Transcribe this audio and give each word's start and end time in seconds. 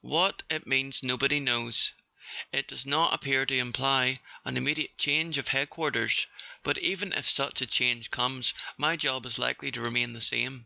What 0.00 0.44
it 0.48 0.66
means 0.66 1.02
nobody 1.02 1.38
knows. 1.38 1.92
It 2.52 2.66
does 2.68 2.86
not 2.86 3.12
appear 3.12 3.44
to 3.44 3.58
imply 3.58 4.16
an 4.42 4.56
immediate 4.56 4.96
change 4.96 5.36
of 5.36 5.48
Head¬ 5.48 5.68
quarters; 5.68 6.26
but 6.62 6.78
even 6.78 7.12
if 7.12 7.28
such 7.28 7.60
a 7.60 7.66
change 7.66 8.10
comes, 8.10 8.54
my 8.78 8.96
job 8.96 9.26
is 9.26 9.36
likely 9.38 9.70
to 9.72 9.82
remain 9.82 10.14
the 10.14 10.22
same. 10.22 10.64